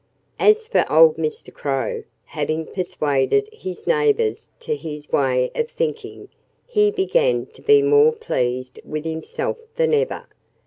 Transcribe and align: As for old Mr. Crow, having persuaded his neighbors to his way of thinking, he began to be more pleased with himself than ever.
As 0.39 0.67
for 0.67 0.83
old 0.91 1.17
Mr. 1.17 1.53
Crow, 1.53 2.03
having 2.25 2.65
persuaded 2.65 3.47
his 3.53 3.85
neighbors 3.85 4.49
to 4.61 4.75
his 4.75 5.11
way 5.11 5.51
of 5.53 5.69
thinking, 5.69 6.29
he 6.65 6.89
began 6.89 7.45
to 7.45 7.61
be 7.61 7.83
more 7.83 8.11
pleased 8.11 8.79
with 8.83 9.05
himself 9.05 9.57
than 9.75 9.93
ever. 9.93 10.25